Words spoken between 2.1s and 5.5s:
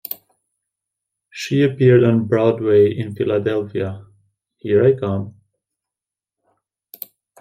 Broadway in Philadelphia, Here I Come!